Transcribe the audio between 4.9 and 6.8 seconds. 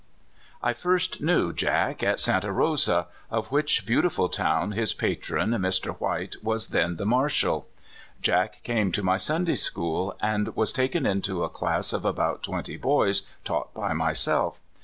patron, Mr. Wiiite, was